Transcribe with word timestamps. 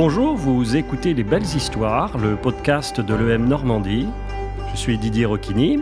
Bonjour, 0.00 0.36
vous 0.36 0.76
écoutez 0.76 1.12
Les 1.12 1.24
Belles 1.24 1.42
Histoires, 1.42 2.18
le 2.18 2.36
podcast 2.36 3.00
de 3.00 3.14
l'EM 3.16 3.48
Normandie. 3.48 4.06
Je 4.70 4.76
suis 4.76 4.96
Didier 4.96 5.24
Rocchini, 5.24 5.80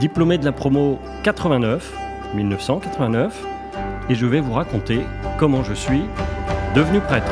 diplômé 0.00 0.36
de 0.36 0.44
la 0.44 0.50
promo 0.50 0.98
89, 1.22 1.94
1989, 2.34 3.46
et 4.08 4.16
je 4.16 4.26
vais 4.26 4.40
vous 4.40 4.52
raconter 4.52 4.98
comment 5.38 5.62
je 5.62 5.74
suis 5.74 6.02
devenu 6.74 6.98
prêtre. 6.98 7.30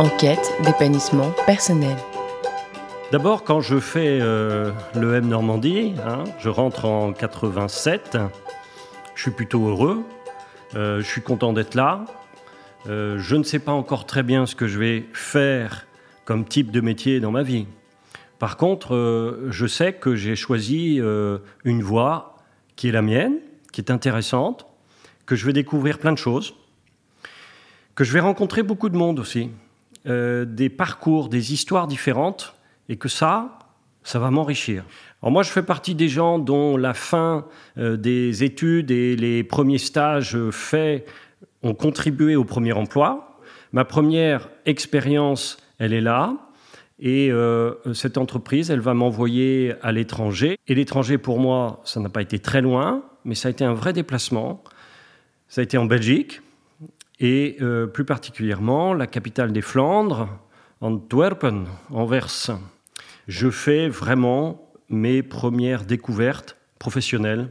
Enquête 0.00 0.54
d'épanouissement 0.64 1.30
personnel. 1.44 1.94
D'abord, 3.12 3.44
quand 3.44 3.60
je 3.60 3.78
fais 3.78 4.18
euh, 4.22 4.72
le 4.94 5.14
M 5.16 5.28
Normandie, 5.28 5.92
hein, 6.06 6.24
je 6.38 6.48
rentre 6.48 6.86
en 6.86 7.12
87, 7.12 8.16
je 9.14 9.20
suis 9.20 9.30
plutôt 9.30 9.68
heureux, 9.68 10.02
euh, 10.74 11.02
je 11.02 11.06
suis 11.06 11.20
content 11.20 11.52
d'être 11.52 11.74
là. 11.74 12.06
Euh, 12.88 13.18
je 13.18 13.36
ne 13.36 13.42
sais 13.42 13.58
pas 13.58 13.72
encore 13.72 14.06
très 14.06 14.22
bien 14.22 14.46
ce 14.46 14.54
que 14.54 14.66
je 14.66 14.78
vais 14.78 15.04
faire 15.12 15.86
comme 16.24 16.46
type 16.46 16.70
de 16.70 16.80
métier 16.80 17.20
dans 17.20 17.30
ma 17.30 17.42
vie. 17.42 17.66
Par 18.38 18.56
contre, 18.56 19.38
je 19.50 19.66
sais 19.66 19.92
que 19.92 20.16
j'ai 20.16 20.34
choisi 20.34 20.98
une 21.64 21.82
voie 21.82 22.38
qui 22.74 22.88
est 22.88 22.92
la 22.92 23.02
mienne, 23.02 23.36
qui 23.70 23.82
est 23.82 23.90
intéressante, 23.90 24.64
que 25.26 25.36
je 25.36 25.44
vais 25.44 25.52
découvrir 25.52 25.98
plein 25.98 26.12
de 26.12 26.18
choses, 26.18 26.54
que 27.94 28.02
je 28.02 28.14
vais 28.14 28.20
rencontrer 28.20 28.62
beaucoup 28.62 28.88
de 28.88 28.96
monde 28.96 29.20
aussi. 29.20 29.50
Euh, 30.06 30.46
des 30.46 30.70
parcours, 30.70 31.28
des 31.28 31.52
histoires 31.52 31.86
différentes, 31.86 32.54
et 32.88 32.96
que 32.96 33.08
ça, 33.08 33.58
ça 34.02 34.18
va 34.18 34.30
m'enrichir. 34.30 34.84
Alors 35.20 35.30
moi, 35.30 35.42
je 35.42 35.50
fais 35.50 35.62
partie 35.62 35.94
des 35.94 36.08
gens 36.08 36.38
dont 36.38 36.78
la 36.78 36.94
fin 36.94 37.44
euh, 37.76 37.98
des 37.98 38.42
études 38.42 38.90
et 38.90 39.14
les 39.14 39.44
premiers 39.44 39.76
stages 39.76 40.38
faits 40.52 41.06
ont 41.62 41.74
contribué 41.74 42.34
au 42.34 42.44
premier 42.44 42.72
emploi. 42.72 43.38
Ma 43.72 43.84
première 43.84 44.48
expérience, 44.64 45.58
elle 45.78 45.92
est 45.92 46.00
là. 46.00 46.34
Et 46.98 47.30
euh, 47.30 47.74
cette 47.92 48.16
entreprise, 48.16 48.70
elle 48.70 48.80
va 48.80 48.94
m'envoyer 48.94 49.74
à 49.82 49.92
l'étranger. 49.92 50.56
Et 50.66 50.74
l'étranger, 50.74 51.18
pour 51.18 51.38
moi, 51.38 51.82
ça 51.84 52.00
n'a 52.00 52.08
pas 52.08 52.22
été 52.22 52.38
très 52.38 52.62
loin, 52.62 53.02
mais 53.26 53.34
ça 53.34 53.48
a 53.48 53.50
été 53.50 53.64
un 53.64 53.74
vrai 53.74 53.92
déplacement. 53.92 54.64
Ça 55.48 55.60
a 55.60 55.64
été 55.64 55.76
en 55.76 55.84
Belgique, 55.84 56.40
et 57.20 57.58
euh, 57.60 57.86
plus 57.86 58.04
particulièrement 58.04 58.94
la 58.94 59.06
capitale 59.06 59.52
des 59.52 59.60
Flandres, 59.60 60.28
Antwerpen, 60.80 61.66
Anvers. 61.90 62.58
Je 63.28 63.50
fais 63.50 63.88
vraiment 63.88 64.72
mes 64.88 65.22
premières 65.22 65.84
découvertes 65.84 66.56
professionnelles. 66.78 67.50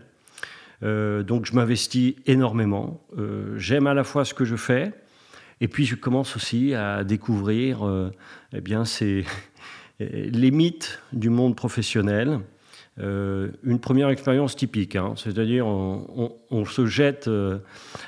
Euh, 0.81 1.23
donc 1.23 1.45
je 1.45 1.53
m'investis 1.53 2.15
énormément. 2.25 3.01
Euh, 3.17 3.57
j'aime 3.57 3.85
à 3.85 3.93
la 3.93 4.03
fois 4.03 4.25
ce 4.25 4.33
que 4.33 4.43
je 4.43 4.55
fais, 4.55 4.91
et 5.61 5.67
puis 5.67 5.85
je 5.85 5.95
commence 5.95 6.35
aussi 6.35 6.73
à 6.73 7.03
découvrir 7.03 8.11
eh 8.53 8.61
bien, 8.61 8.83
les 9.99 10.51
mythes 10.51 11.01
du 11.13 11.29
monde 11.29 11.55
professionnel. 11.55 12.39
Euh, 13.01 13.49
une 13.63 13.79
première 13.79 14.09
expérience 14.09 14.57
typique, 14.57 14.97
hein. 14.97 15.13
c'est-à-dire 15.15 15.65
on, 15.65 16.65
se 16.65 16.85
jette 16.85 17.29
euh, 17.29 17.59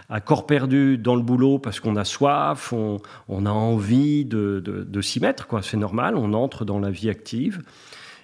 à 0.09 0.19
corps 0.19 0.45
perdu 0.45 0.97
dans 0.97 1.15
le 1.15 1.21
boulot 1.21 1.59
parce 1.59 1.79
qu'on 1.79 1.95
a 1.95 2.03
soif, 2.03 2.73
on, 2.73 3.45
a 3.45 3.49
envie 3.49 4.25
de, 4.25 5.01
s'y 5.01 5.21
mettre, 5.21 5.47
quoi. 5.47 5.61
c'est 5.61 5.77
normal, 5.77 6.17
on 6.17 6.33
entre 6.33 6.65
dans 6.65 6.79
la 6.79 6.89
vie 6.89 7.09
active. 7.09 7.61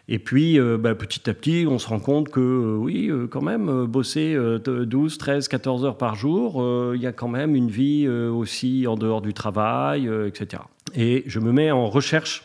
Et 0.09 0.19
puis, 0.19 0.59
euh, 0.59 0.77
bah, 0.77 0.93
petit 0.95 1.29
à 1.29 1.33
petit, 1.33 1.65
on 1.69 1.79
se 1.79 1.87
rend 1.87 1.99
compte 1.99 2.29
que, 2.29 2.75
oui, 2.77 3.11
quand 3.29 3.41
même, 3.41 3.85
bosser 3.85 4.37
12, 4.65 5.17
13, 5.17 5.47
14 5.47 5.85
heures 5.85 5.97
par 5.97 6.15
jour, 6.15 6.61
il 6.93 7.01
y 7.01 7.07
a 7.07 7.13
quand 7.13 7.29
même 7.29 7.55
une 7.55 7.69
vie 7.69 8.09
aussi 8.09 8.87
en 8.87 8.95
dehors 8.95 9.21
du 9.21 9.33
travail, 9.33 10.09
etc. 10.25 10.63
Et 10.95 11.23
je 11.27 11.39
me 11.39 11.53
mets 11.53 11.71
en 11.71 11.87
recherche 11.87 12.43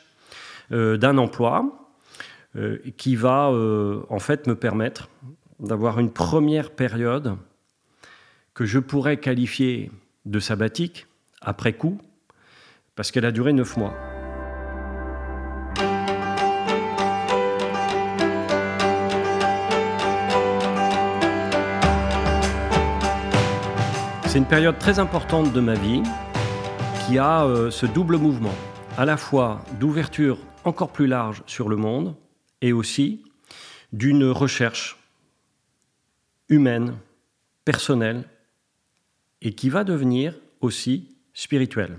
d'un 0.71 1.19
emploi 1.19 1.82
euh, 2.55 2.79
qui 2.99 3.17
va 3.17 3.49
euh, 3.51 4.03
en 4.11 4.19
fait 4.19 4.47
me 4.47 4.55
permettre 4.55 5.09
d'avoir 5.59 5.99
une 5.99 6.11
première 6.11 6.71
période 6.71 7.37
que 8.53 8.67
je 8.67 8.79
pourrais 8.79 9.17
qualifier 9.17 9.91
de 10.27 10.39
sabbatique 10.39 11.07
après 11.41 11.73
coup, 11.73 11.99
parce 12.95 13.11
qu'elle 13.11 13.25
a 13.25 13.33
duré 13.33 13.53
neuf 13.53 13.77
mois. 13.77 13.95
C'est 24.27 24.39
une 24.39 24.47
période 24.47 24.79
très 24.79 24.99
importante 24.99 25.53
de 25.53 25.61
ma 25.61 25.75
vie 25.75 26.03
qui 27.07 27.19
a 27.19 27.45
euh, 27.45 27.71
ce 27.71 27.87
double 27.87 28.17
mouvement, 28.17 28.55
à 28.97 29.05
la 29.05 29.17
fois 29.17 29.61
d'ouverture 29.81 30.39
encore 30.65 30.91
plus 30.91 31.07
large 31.07 31.43
sur 31.47 31.69
le 31.69 31.77
monde, 31.77 32.15
et 32.63 32.73
aussi 32.73 33.23
d'une 33.93 34.25
recherche 34.25 34.97
humaine, 36.49 36.97
personnelle, 37.65 38.25
et 39.43 39.53
qui 39.53 39.69
va 39.69 39.85
devenir 39.85 40.35
aussi 40.61 41.09
spirituelle. 41.35 41.99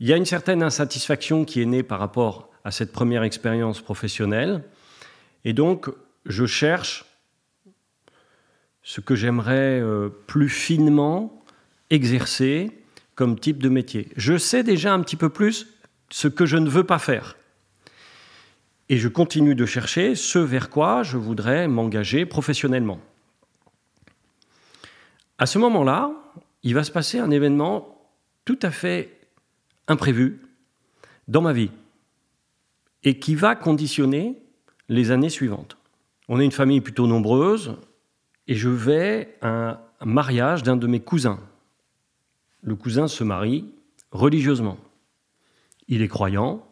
Il 0.00 0.08
y 0.08 0.12
a 0.12 0.16
une 0.16 0.26
certaine 0.26 0.62
insatisfaction 0.62 1.44
qui 1.44 1.60
est 1.60 1.66
née 1.66 1.82
par 1.82 2.00
rapport 2.00 2.50
à 2.64 2.70
cette 2.70 2.90
première 2.90 3.22
expérience 3.22 3.80
professionnelle, 3.80 4.64
et 5.44 5.52
donc 5.52 5.90
je 6.24 6.46
cherche 6.46 7.04
ce 8.82 9.00
que 9.00 9.14
j'aimerais 9.14 9.80
euh, 9.80 10.08
plus 10.26 10.48
finement 10.48 11.44
exercer 11.90 12.70
comme 13.14 13.38
type 13.38 13.62
de 13.62 13.68
métier. 13.68 14.08
Je 14.16 14.38
sais 14.38 14.62
déjà 14.62 14.94
un 14.94 15.00
petit 15.00 15.16
peu 15.16 15.28
plus 15.28 15.68
ce 16.08 16.28
que 16.28 16.46
je 16.46 16.56
ne 16.56 16.68
veux 16.68 16.84
pas 16.84 16.98
faire. 16.98 17.36
Et 18.90 18.98
je 18.98 19.06
continue 19.06 19.54
de 19.54 19.66
chercher 19.66 20.16
ce 20.16 20.40
vers 20.40 20.68
quoi 20.68 21.04
je 21.04 21.16
voudrais 21.16 21.68
m'engager 21.68 22.26
professionnellement. 22.26 22.98
À 25.38 25.46
ce 25.46 25.58
moment-là, 25.58 26.10
il 26.64 26.74
va 26.74 26.82
se 26.82 26.90
passer 26.90 27.20
un 27.20 27.30
événement 27.30 28.10
tout 28.44 28.58
à 28.62 28.72
fait 28.72 29.20
imprévu 29.86 30.40
dans 31.28 31.40
ma 31.40 31.52
vie 31.52 31.70
et 33.04 33.20
qui 33.20 33.36
va 33.36 33.54
conditionner 33.54 34.42
les 34.88 35.12
années 35.12 35.30
suivantes. 35.30 35.76
On 36.28 36.40
est 36.40 36.44
une 36.44 36.50
famille 36.50 36.80
plutôt 36.80 37.06
nombreuse 37.06 37.76
et 38.48 38.56
je 38.56 38.68
vais 38.68 39.38
à 39.40 39.80
un 40.00 40.04
mariage 40.04 40.64
d'un 40.64 40.76
de 40.76 40.88
mes 40.88 41.00
cousins. 41.00 41.38
Le 42.60 42.74
cousin 42.74 43.06
se 43.06 43.22
marie 43.22 43.72
religieusement. 44.10 44.78
Il 45.86 46.02
est 46.02 46.08
croyant, 46.08 46.66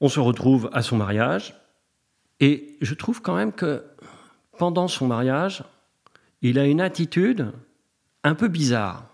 on 0.00 0.08
se 0.08 0.20
retrouve 0.20 0.70
à 0.72 0.82
son 0.82 0.96
mariage, 0.96 1.54
et 2.40 2.76
je 2.80 2.94
trouve 2.94 3.20
quand 3.20 3.34
même 3.34 3.52
que 3.52 3.84
pendant 4.58 4.88
son 4.88 5.06
mariage, 5.06 5.64
il 6.42 6.58
a 6.58 6.66
une 6.66 6.80
attitude 6.80 7.52
un 8.22 8.34
peu 8.34 8.48
bizarre. 8.48 9.06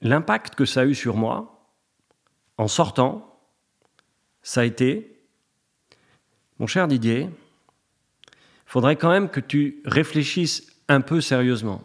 L'impact 0.00 0.54
que 0.54 0.64
ça 0.64 0.80
a 0.80 0.84
eu 0.84 0.94
sur 0.94 1.16
moi, 1.16 1.68
en 2.58 2.68
sortant, 2.68 3.38
ça 4.42 4.62
a 4.62 4.64
été, 4.64 5.24
mon 6.58 6.66
cher 6.66 6.88
Didier, 6.88 7.28
il 7.28 8.30
faudrait 8.66 8.96
quand 8.96 9.10
même 9.10 9.28
que 9.28 9.40
tu 9.40 9.82
réfléchisses 9.84 10.66
un 10.88 11.00
peu 11.00 11.20
sérieusement. 11.20 11.82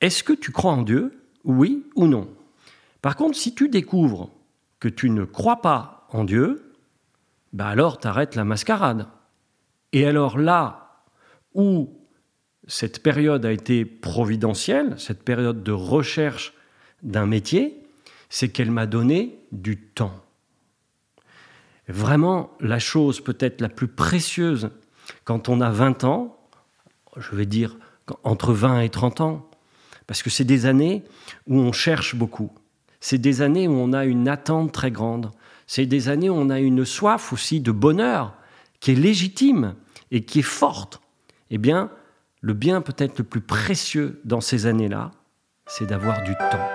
Est-ce 0.00 0.22
que 0.22 0.32
tu 0.32 0.52
crois 0.52 0.72
en 0.72 0.82
Dieu, 0.82 1.24
oui 1.44 1.84
ou 1.96 2.06
non? 2.06 2.28
Par 3.02 3.16
contre, 3.16 3.36
si 3.36 3.54
tu 3.54 3.68
découvres 3.68 4.30
que 4.78 4.88
tu 4.88 5.10
ne 5.10 5.24
crois 5.24 5.60
pas 5.60 6.06
en 6.10 6.24
Dieu, 6.24 6.67
bah 7.52 7.68
alors 7.68 7.98
t'arrêtes 7.98 8.34
la 8.34 8.44
mascarade. 8.44 9.06
Et 9.92 10.06
alors 10.06 10.38
là 10.38 11.02
où 11.54 11.90
cette 12.66 13.02
période 13.02 13.46
a 13.46 13.52
été 13.52 13.84
providentielle, 13.84 14.94
cette 14.98 15.22
période 15.22 15.62
de 15.62 15.72
recherche 15.72 16.54
d'un 17.02 17.26
métier, 17.26 17.82
c'est 18.28 18.48
qu'elle 18.48 18.70
m'a 18.70 18.86
donné 18.86 19.38
du 19.52 19.78
temps. 19.78 20.14
Vraiment, 21.88 22.50
la 22.60 22.78
chose 22.78 23.22
peut-être 23.22 23.62
la 23.62 23.70
plus 23.70 23.88
précieuse 23.88 24.70
quand 25.24 25.48
on 25.48 25.62
a 25.62 25.70
20 25.70 26.04
ans, 26.04 26.36
je 27.16 27.34
vais 27.34 27.46
dire 27.46 27.76
entre 28.24 28.52
20 28.52 28.80
et 28.80 28.90
30 28.90 29.22
ans, 29.22 29.50
parce 30.06 30.22
que 30.22 30.30
c'est 30.30 30.44
des 30.44 30.66
années 30.66 31.04
où 31.46 31.58
on 31.58 31.72
cherche 31.72 32.14
beaucoup. 32.14 32.50
C'est 33.00 33.18
des 33.18 33.40
années 33.40 33.68
où 33.68 33.72
on 33.72 33.92
a 33.92 34.04
une 34.04 34.28
attente 34.28 34.72
très 34.72 34.90
grande 34.90 35.30
c'est 35.68 35.86
des 35.86 36.08
années 36.08 36.30
où 36.30 36.34
on 36.34 36.48
a 36.50 36.58
une 36.58 36.84
soif 36.86 37.32
aussi 37.32 37.60
de 37.60 37.70
bonheur 37.72 38.34
qui 38.80 38.92
est 38.92 38.94
légitime 38.96 39.74
et 40.10 40.24
qui 40.24 40.40
est 40.40 40.42
forte. 40.42 41.00
Eh 41.50 41.58
bien, 41.58 41.90
le 42.40 42.54
bien 42.54 42.80
peut-être 42.80 43.18
le 43.18 43.24
plus 43.24 43.42
précieux 43.42 44.20
dans 44.24 44.40
ces 44.40 44.64
années-là, 44.66 45.10
c'est 45.66 45.86
d'avoir 45.86 46.24
du 46.24 46.34
temps. 46.34 46.68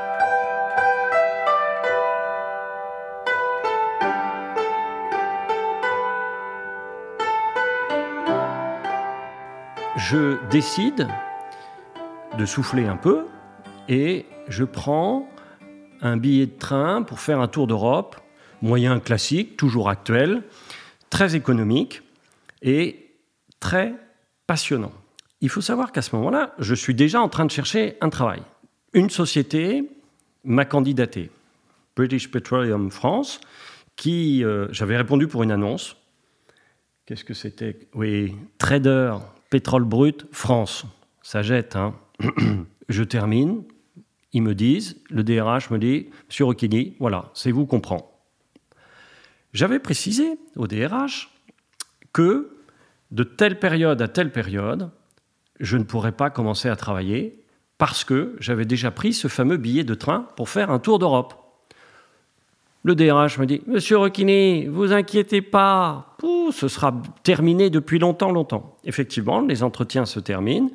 je 9.96 10.38
décide 10.50 11.08
de 12.38 12.46
souffler 12.46 12.88
un 12.88 12.98
peu 12.98 13.26
et 13.88 14.26
je 14.50 14.64
prends 14.64 15.28
un 16.02 16.18
billet 16.18 16.46
de 16.48 16.58
train 16.58 17.04
pour 17.04 17.20
faire 17.20 17.40
un 17.40 17.48
tour 17.48 17.68
d'Europe 17.68 18.23
moyen 18.64 19.00
classique, 19.02 19.58
toujours 19.58 19.90
actuel, 19.90 20.42
très 21.10 21.36
économique 21.36 22.02
et 22.62 23.12
très 23.60 23.94
passionnant. 24.48 24.94
Il 25.42 25.50
faut 25.50 25.62
savoir 25.62 25.92
qu'à 25.92 26.02
ce 26.02 26.16
moment-là, 26.16 26.56
je 26.58 26.74
suis 26.74 26.96
déjà 26.96 27.22
en 27.22 27.28
train 27.28 27.46
de 27.46 27.52
chercher 27.52 27.98
un 28.00 28.10
travail. 28.10 28.42
Une 28.94 29.10
société 29.10 29.90
m'a 30.46 30.64
candidaté, 30.64 31.30
British 31.98 32.32
Petroleum 32.32 32.90
France, 32.90 33.42
qui, 33.98 34.44
euh, 34.46 34.68
j'avais 34.72 34.96
répondu 34.96 35.28
pour 35.28 35.44
une 35.44 35.52
annonce. 35.52 35.98
Qu'est-ce 37.06 37.26
que 37.26 37.34
c'était 37.34 37.78
Oui, 37.94 38.34
trader, 38.60 39.16
pétrole 39.50 39.84
brut, 39.84 40.26
France. 40.32 40.86
Ça 41.22 41.42
jette, 41.42 41.76
hein 41.76 41.96
Je 42.90 43.04
termine. 43.04 43.64
Ils 44.32 44.42
me 44.42 44.56
disent, 44.56 45.02
le 45.10 45.24
DRH 45.24 45.70
me 45.70 45.78
dit, 45.78 46.08
Monsieur 46.28 46.46
Rocchini, 46.46 46.96
voilà, 47.00 47.30
c'est 47.34 47.52
vous 47.52 47.66
qu'on 47.66 47.82
prend. 47.82 48.13
J'avais 49.54 49.80
précisé 49.80 50.38
au 50.56 50.68
DRH 50.68 51.30
que 52.12 52.50
de 53.12 53.24
telle 53.24 53.60
période 53.60 54.02
à 54.02 54.08
telle 54.08 54.32
période, 54.32 54.90
je 55.60 55.78
ne 55.78 55.84
pourrais 55.84 56.12
pas 56.12 56.32
commencer 56.32 56.68
à 56.70 56.76
travailler 56.76 57.44
parce 57.78 58.04
que 58.04 58.36
j'avais 58.40 58.66
déjà 58.66 58.90
pris 58.90 59.14
ce 59.14 59.28
fameux 59.28 59.58
billet 59.58 59.84
de 59.84 59.94
train 59.94 60.28
pour 60.36 60.50
faire 60.50 60.72
un 60.72 60.80
tour 60.80 60.98
d'Europe. 60.98 61.36
Le 62.84 62.96
DRH 62.96 63.38
me 63.38 63.46
dit 63.46 63.62
Monsieur 63.68 63.98
Rocchini, 63.98 64.66
vous 64.66 64.92
inquiétez 64.92 65.42
pas, 65.42 66.18
ce 66.52 66.68
sera 66.68 67.02
terminé 67.24 67.70
depuis 67.70 68.00
longtemps, 68.00 68.32
longtemps. 68.32 68.78
Effectivement, 68.84 69.42
les 69.42 69.64
entretiens 69.64 70.06
se 70.06 70.20
terminent. 70.20 70.70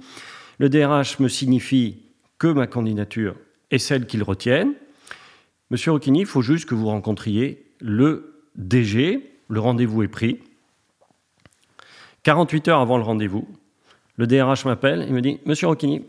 Le 0.58 0.68
DRH 0.68 1.18
me 1.18 1.28
signifie 1.28 2.02
que 2.38 2.46
ma 2.46 2.66
candidature 2.66 3.34
est 3.70 3.78
celle 3.78 4.06
qu'il 4.06 4.22
retienne. 4.22 4.72
Monsieur 5.70 5.92
Rocchini, 5.92 6.20
il 6.20 6.26
faut 6.26 6.42
juste 6.42 6.66
que 6.66 6.74
vous 6.74 6.86
rencontriez 6.86 7.66
le 7.80 8.37
DG. 8.56 9.34
Le 9.48 9.60
rendez-vous 9.60 10.02
est 10.02 10.08
pris. 10.08 10.38
48 12.24 12.68
heures 12.68 12.80
avant 12.80 12.98
le 12.98 13.04
rendez-vous, 13.04 13.48
le 14.16 14.26
DRH 14.26 14.64
m'appelle 14.64 15.02
et 15.02 15.10
me 15.10 15.22
dit 15.22 15.40
Monsieur 15.46 15.68
Rocchini, 15.68 16.04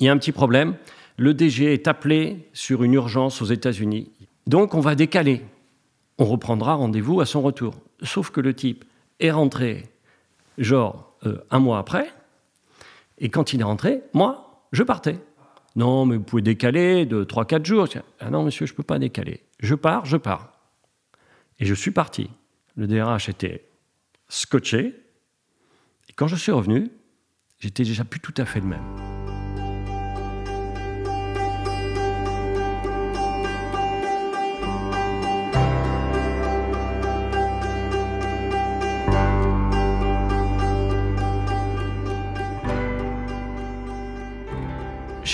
il 0.00 0.06
y 0.06 0.08
a 0.08 0.12
un 0.12 0.18
petit 0.18 0.32
problème. 0.32 0.76
Le 1.18 1.34
DG 1.34 1.72
est 1.72 1.88
appelé 1.88 2.48
sur 2.52 2.82
une 2.82 2.94
urgence 2.94 3.42
aux 3.42 3.46
États-Unis. 3.46 4.10
Donc 4.46 4.74
on 4.74 4.80
va 4.80 4.94
décaler. 4.94 5.44
On 6.18 6.24
reprendra 6.24 6.74
rendez-vous 6.74 7.20
à 7.20 7.26
son 7.26 7.42
retour. 7.42 7.74
Sauf 8.02 8.30
que 8.30 8.40
le 8.40 8.54
type 8.54 8.84
est 9.20 9.30
rentré, 9.30 9.84
genre 10.58 11.16
euh, 11.26 11.44
un 11.50 11.58
mois 11.58 11.78
après, 11.78 12.10
et 13.18 13.28
quand 13.28 13.52
il 13.52 13.60
est 13.60 13.64
rentré, 13.64 14.02
moi, 14.12 14.62
je 14.72 14.82
partais. 14.82 15.18
Non, 15.74 16.06
mais 16.06 16.16
vous 16.16 16.22
pouvez 16.22 16.42
décaler 16.42 17.06
de 17.06 17.24
3-4 17.24 17.64
jours. 17.64 17.88
Ah 18.20 18.30
non, 18.30 18.42
monsieur, 18.42 18.66
je 18.66 18.72
ne 18.72 18.76
peux 18.76 18.82
pas 18.82 18.98
décaler. 18.98 19.42
Je 19.60 19.74
pars, 19.74 20.04
je 20.04 20.16
pars. 20.16 20.55
Et 21.58 21.64
je 21.64 21.74
suis 21.74 21.90
parti. 21.90 22.30
Le 22.76 22.86
DRH 22.86 23.28
était 23.28 23.68
scotché. 24.28 24.94
Et 26.08 26.12
quand 26.14 26.28
je 26.28 26.36
suis 26.36 26.52
revenu, 26.52 26.90
j'étais 27.58 27.84
déjà 27.84 28.04
plus 28.04 28.20
tout 28.20 28.34
à 28.36 28.44
fait 28.44 28.60
le 28.60 28.66
même. 28.66 29.06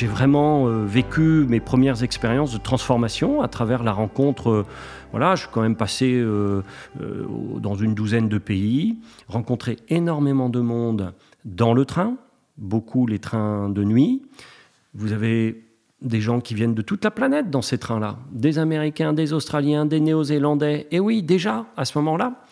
j'ai 0.02 0.08
vraiment 0.08 0.66
euh, 0.66 0.84
vécu 0.84 1.46
mes 1.48 1.60
premières 1.60 2.02
expériences 2.02 2.52
de 2.52 2.58
transformation 2.58 3.40
à 3.40 3.46
travers 3.46 3.84
la 3.84 3.92
rencontre. 3.92 4.50
Euh, 4.50 4.66
voilà, 5.12 5.34
je 5.36 5.42
suis 5.42 5.50
quand 5.52 5.62
même 5.62 5.76
passé 5.76 6.12
euh, 6.14 6.62
dans 7.60 7.76
une 7.76 7.94
douzaine 7.94 8.28
de 8.28 8.38
pays, 8.38 8.98
rencontré 9.28 9.76
énormément 9.88 10.48
de 10.48 10.60
monde 10.60 11.14
dans 11.44 11.74
le 11.74 11.84
train, 11.84 12.16
beaucoup 12.58 13.06
les 13.06 13.20
trains 13.20 13.68
de 13.68 13.84
nuit. 13.84 14.22
Vous 14.94 15.12
avez 15.12 15.64
des 16.00 16.20
gens 16.20 16.40
qui 16.40 16.54
viennent 16.54 16.74
de 16.74 16.82
toute 16.82 17.04
la 17.04 17.12
planète 17.12 17.50
dans 17.50 17.62
ces 17.62 17.78
trains-là, 17.78 18.18
des 18.32 18.58
Américains, 18.58 19.12
des 19.12 19.32
Australiens, 19.32 19.86
des 19.86 20.00
Néo-Zélandais. 20.00 20.88
Et 20.90 20.98
oui, 20.98 21.22
déjà 21.22 21.66
à 21.76 21.84
ce 21.84 21.96
moment-là. 21.98 22.42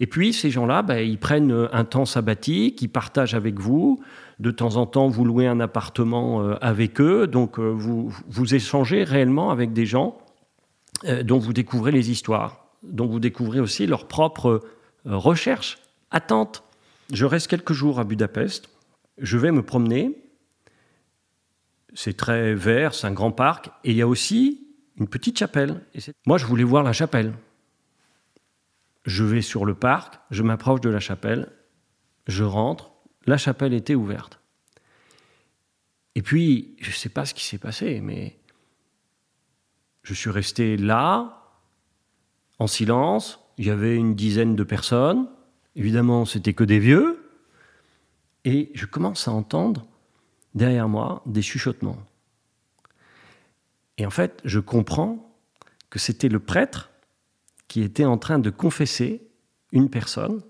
Et 0.00 0.06
puis 0.06 0.32
ces 0.32 0.50
gens-là, 0.50 0.82
ben, 0.82 0.98
ils 0.98 1.18
prennent 1.18 1.68
un 1.72 1.84
temps 1.84 2.04
sabbatique, 2.04 2.82
ils 2.82 2.88
partagent 2.88 3.34
avec 3.34 3.58
vous 3.58 4.00
de 4.40 4.50
temps 4.50 4.76
en 4.76 4.86
temps, 4.86 5.08
vous 5.08 5.24
louez 5.24 5.46
un 5.46 5.60
appartement 5.60 6.42
euh, 6.42 6.54
avec 6.62 7.00
eux, 7.00 7.26
donc 7.26 7.58
euh, 7.58 7.70
vous, 7.70 8.54
échangez 8.54 9.04
réellement 9.04 9.50
avec 9.50 9.74
des 9.74 9.84
gens 9.84 10.16
euh, 10.16 10.29
dont 11.04 11.38
vous 11.38 11.52
découvrez 11.52 11.92
les 11.92 12.10
histoires, 12.10 12.66
dont 12.82 13.06
vous 13.06 13.20
découvrez 13.20 13.60
aussi 13.60 13.86
leurs 13.86 14.08
propres 14.08 14.60
recherches, 15.04 15.78
attentes. 16.10 16.62
Je 17.12 17.24
reste 17.24 17.48
quelques 17.48 17.72
jours 17.72 17.98
à 17.98 18.04
Budapest, 18.04 18.68
je 19.18 19.38
vais 19.38 19.52
me 19.52 19.62
promener, 19.62 20.16
c'est 21.94 22.16
très 22.16 22.54
vert, 22.54 22.94
c'est 22.94 23.06
un 23.06 23.12
grand 23.12 23.32
parc, 23.32 23.68
et 23.84 23.90
il 23.90 23.96
y 23.96 24.02
a 24.02 24.08
aussi 24.08 24.68
une 24.98 25.08
petite 25.08 25.38
chapelle. 25.38 25.80
Moi, 26.26 26.38
je 26.38 26.46
voulais 26.46 26.64
voir 26.64 26.82
la 26.82 26.92
chapelle. 26.92 27.32
Je 29.06 29.24
vais 29.24 29.42
sur 29.42 29.64
le 29.64 29.74
parc, 29.74 30.20
je 30.30 30.42
m'approche 30.42 30.80
de 30.82 30.90
la 30.90 31.00
chapelle, 31.00 31.50
je 32.26 32.44
rentre, 32.44 32.92
la 33.26 33.38
chapelle 33.38 33.72
était 33.72 33.94
ouverte. 33.94 34.38
Et 36.14 36.22
puis, 36.22 36.76
je 36.80 36.90
ne 36.90 36.94
sais 36.94 37.08
pas 37.08 37.24
ce 37.24 37.34
qui 37.34 37.44
s'est 37.44 37.58
passé, 37.58 38.00
mais 38.00 38.39
je 40.02 40.14
suis 40.14 40.30
resté 40.30 40.76
là, 40.76 41.40
en 42.58 42.66
silence. 42.66 43.40
Il 43.58 43.66
y 43.66 43.70
avait 43.70 43.96
une 43.96 44.14
dizaine 44.14 44.56
de 44.56 44.64
personnes. 44.64 45.28
Évidemment, 45.76 46.24
c'était 46.24 46.54
que 46.54 46.64
des 46.64 46.78
vieux. 46.78 47.24
Et 48.44 48.70
je 48.74 48.86
commence 48.86 49.28
à 49.28 49.32
entendre 49.32 49.86
derrière 50.54 50.88
moi 50.88 51.22
des 51.26 51.42
chuchotements. 51.42 51.98
Et 53.98 54.06
en 54.06 54.10
fait, 54.10 54.40
je 54.44 54.60
comprends 54.60 55.36
que 55.90 55.98
c'était 55.98 56.28
le 56.28 56.40
prêtre 56.40 56.90
qui 57.68 57.82
était 57.82 58.04
en 58.04 58.18
train 58.18 58.38
de 58.38 58.50
confesser 58.50 59.22
une 59.72 59.90
personne 59.90 60.42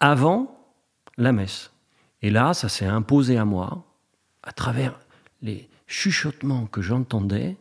avant 0.00 0.56
la 1.16 1.32
messe. 1.32 1.72
Et 2.22 2.30
là, 2.30 2.54
ça 2.54 2.68
s'est 2.68 2.86
imposé 2.86 3.36
à 3.36 3.44
moi, 3.44 3.84
à 4.42 4.52
travers 4.52 4.98
les 5.42 5.68
chuchotements 5.86 6.66
que 6.66 6.82
j'entendais. 6.82 7.56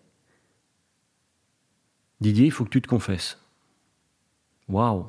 Didier, 2.22 2.46
il 2.46 2.52
faut 2.52 2.66
que 2.66 2.70
tu 2.70 2.82
te 2.82 2.88
confesses. 2.88 3.38
Waouh 4.68 5.06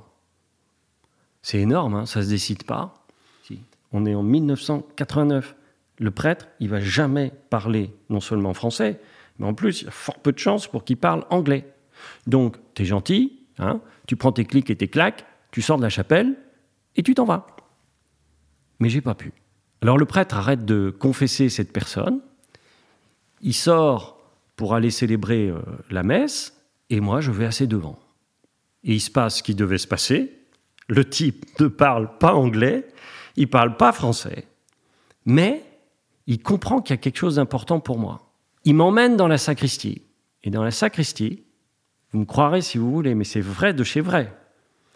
C'est 1.43 1.61
énorme, 1.61 1.95
hein 1.95 2.07
ça 2.07 2.21
ne 2.21 2.25
se 2.25 2.31
décide 2.31 2.65
pas. 2.65 2.95
On 3.93 4.05
est 4.05 4.15
en 4.15 4.23
1989. 4.23 5.55
Le 5.99 6.11
prêtre, 6.11 6.49
il 6.61 6.69
va 6.69 6.81
jamais 6.81 7.33
parler 7.49 7.95
non 8.11 8.21
seulement 8.21 8.53
français, 8.53 9.01
mais 9.39 9.47
en 9.47 9.55
plus, 9.55 9.81
il 9.81 9.85
y 9.85 9.89
a 9.89 9.93
fort 9.93 10.19
peu 10.19 10.33
de 10.33 10.39
chances 10.39 10.67
pour 10.67 10.85
qu'il 10.85 10.97
parle 10.97 11.25
anglais. 11.31 11.73
Donc, 12.27 12.57
tu 12.75 12.83
es 12.83 12.85
gentil, 12.85 13.41
hein, 13.59 13.81
tu 14.07 14.17
prends 14.17 14.33
tes 14.33 14.45
clics 14.45 14.69
et 14.69 14.77
tes 14.77 14.89
claques, 14.89 15.25
tu 15.53 15.63
sors 15.63 15.79
de 15.79 15.83
la 15.83 15.89
chapelle 15.89 16.37
et 16.97 17.03
tu 17.03 17.15
t'en 17.15 17.25
vas 17.25 17.47
mais 18.81 18.89
j'ai 18.89 19.01
pas 19.01 19.15
pu. 19.15 19.33
Alors 19.83 19.99
le 19.99 20.05
prêtre 20.05 20.37
arrête 20.37 20.65
de 20.65 20.91
confesser 20.91 21.49
cette 21.49 21.73
personne, 21.73 22.21
il 23.43 23.55
sort 23.55 24.19
pour 24.57 24.75
aller 24.75 24.91
célébrer 24.91 25.49
euh, 25.49 25.61
la 25.91 26.03
messe, 26.03 26.56
et 26.91 27.01
moi 27.01 27.21
je 27.21 27.31
vais 27.31 27.47
assez 27.47 27.67
devant. 27.67 27.99
Et 28.85 28.95
il 28.95 29.01
se 29.01 29.11
passe 29.11 29.39
ce 29.39 29.43
qui 29.43 29.55
devait 29.55 29.79
se 29.79 29.89
passer, 29.89 30.33
le 30.89 31.05
type 31.09 31.47
ne 31.61 31.67
parle 31.67 32.19
pas 32.19 32.35
anglais, 32.35 32.87
il 33.37 33.49
parle 33.49 33.77
pas 33.77 33.93
français, 33.93 34.47
mais 35.25 35.65
il 36.27 36.43
comprend 36.43 36.81
qu'il 36.81 36.95
y 36.95 36.99
a 36.99 37.03
quelque 37.03 37.19
chose 37.19 37.37
d'important 37.37 37.81
pour 37.81 37.99
moi. 37.99 38.33
Il 38.65 38.75
m'emmène 38.75 39.17
dans 39.17 39.29
la 39.29 39.39
sacristie, 39.39 40.03
et 40.43 40.51
dans 40.51 40.63
la 40.63 40.71
sacristie, 40.71 41.43
vous 42.13 42.21
me 42.21 42.25
croirez 42.25 42.63
si 42.63 42.79
vous 42.79 42.91
voulez, 42.91 43.15
mais 43.15 43.25
c'est 43.25 43.41
vrai 43.41 43.75
de 43.75 43.85
chez 43.85 44.01
vrai. 44.01 44.33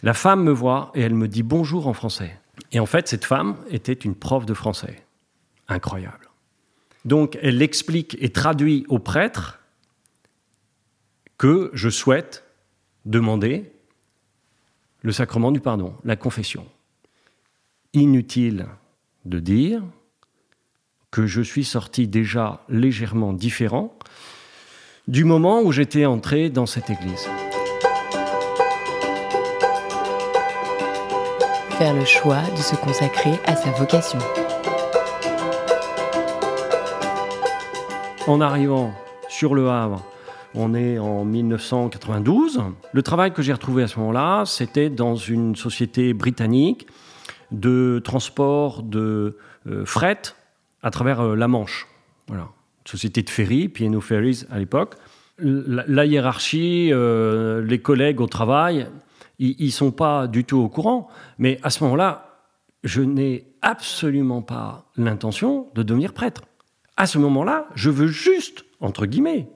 La 0.03 0.15
femme 0.15 0.43
me 0.43 0.53
voit 0.53 0.91
et 0.95 1.01
elle 1.01 1.15
me 1.15 1.29
dit 1.29 1.43
bonjour 1.43 1.87
en 1.87 1.93
français. 1.93 2.39
Et 2.73 2.81
en 2.81 2.87
fait, 2.87 3.09
cette 3.09 3.25
femme 3.25 3.57
était 3.69 3.93
une 3.93 4.15
prof 4.15 4.47
de 4.47 4.55
français. 4.55 5.03
Incroyable. 5.69 6.31
Donc, 7.05 7.39
elle 7.43 7.63
explique 7.63 8.17
et 8.21 8.31
traduit 8.31 8.85
au 8.89 8.99
prêtre 8.99 9.60
que 11.41 11.71
je 11.73 11.89
souhaite 11.89 12.45
demander 13.07 13.73
le 15.01 15.11
sacrement 15.11 15.53
du 15.53 15.61
pardon, 15.61 15.95
la 16.05 16.15
confession. 16.15 16.67
Inutile 17.95 18.67
de 19.25 19.41
dire 19.41 19.83
que 21.11 21.27
je 21.27 21.41
suis 21.41 21.65
sorti 21.65 22.07
déjà 22.07 22.63
légèrement 22.69 23.33
différent 23.33 23.99
du 25.09 25.25
moment 25.25 25.63
où 25.63 25.73
j'étais 25.73 26.05
entré 26.05 26.51
dans 26.51 26.67
cette 26.67 26.91
église. 26.91 27.27
faire 31.79 31.95
le 31.95 32.05
choix 32.05 32.43
de 32.55 32.61
se 32.61 32.77
consacrer 32.77 33.33
à 33.47 33.57
sa 33.57 33.71
vocation. 33.71 34.19
En 38.27 38.43
arrivant 38.43 38.93
sur 39.31 39.55
le 39.55 39.71
Havre, 39.71 40.05
on 40.55 40.75
est 40.75 40.99
en 40.99 41.25
1992. 41.25 42.63
Le 42.93 43.03
travail 43.03 43.33
que 43.33 43.43
j'ai 43.43 43.53
retrouvé 43.53 43.83
à 43.83 43.89
ce 43.89 43.99
moment-là, 43.99 44.45
c'était 44.47 44.91
dans 44.91 45.17
une 45.17 45.57
société 45.57 46.13
britannique 46.13 46.87
de 47.53 48.01
transport 48.05 48.83
de 48.83 49.37
euh, 49.67 49.85
fret 49.85 50.23
à 50.83 50.91
travers 50.91 51.21
euh, 51.21 51.37
la 51.37 51.49
Manche. 51.49 51.87
Voilà. 52.29 52.49
Société 52.85 53.23
de 53.23 53.31
ferry, 53.31 53.69
P&O 53.69 54.01
Ferries 54.01 54.45
à 54.51 54.59
l'époque. 54.59 54.95
La, 55.39 56.05
hiérarchie, 56.05 56.91
euh, 56.93 57.63
les 57.63 57.81
collègues 57.81 58.21
au 58.21 58.27
travail, 58.27 58.87
ils 59.39 59.65
ne 59.65 59.71
sont 59.71 59.91
pas 59.91 60.27
du 60.27 60.45
tout 60.45 60.59
au 60.59 60.69
courant. 60.69 61.09
Mais 61.39 61.59
à 61.63 61.71
ce 61.71 61.83
moment-là, 61.85 62.43
je 62.85 63.01
n'ai 63.01 63.47
absolument 63.63 64.43
pas 64.43 64.91
l'intention 64.97 65.69
de 65.75 65.83
devenir 65.83 66.13
prêtre. 66.13 66.43
À 66.97 67.07
ce 67.07 67.17
moment-là, 67.19 67.69
je 67.75 67.89
veux 67.89 68.09
juste, 68.09 68.65
entre 68.81 69.07
guillemets, 69.07 69.49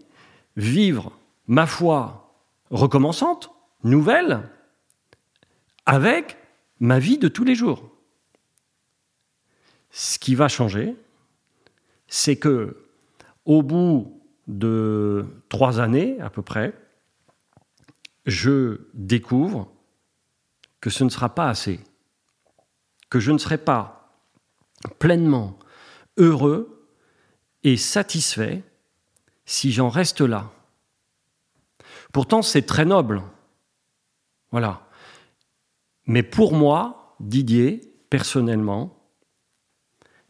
vivre 0.57 1.13
ma 1.47 1.67
foi 1.67 2.35
recommençante, 2.71 3.51
nouvelle, 3.83 4.49
avec 5.87 6.37
ma 6.81 6.99
vie 6.99 7.19
de 7.19 7.29
tous 7.29 7.45
les 7.45 7.55
jours. 7.55 7.91
Ce 9.91 10.19
qui 10.19 10.35
va 10.35 10.49
changer, 10.49 10.97
c'est 12.09 12.37
que 12.37 12.85
au 13.45 13.63
bout 13.63 14.21
de 14.49 15.25
trois 15.49 15.81
années 15.81 16.21
à 16.21 16.31
peu 16.31 16.43
près, 16.43 16.75
je 18.27 18.81
découvre 18.95 19.71
que 20.81 20.91
ce 20.91 21.05
ne 21.05 21.11
sera 21.11 21.35
pas 21.35 21.49
assez, 21.49 21.81
que 23.11 23.21
je 23.21 23.33
ne 23.33 23.39
serai 23.39 23.59
pas 23.59 24.19
pleinement 24.99 25.59
heureux 26.17 26.89
et 27.63 27.77
satisfait 27.77 28.63
si 29.45 29.73
j'en 29.73 29.89
reste 29.89 30.21
là. 30.21 30.51
Pourtant, 32.13 32.43
c'est 32.43 32.63
très 32.63 32.85
noble. 32.85 33.23
Voilà. 34.51 34.87
Mais 36.07 36.23
pour 36.23 36.53
moi, 36.53 37.17
Didier, 37.21 37.81
personnellement, 38.11 38.97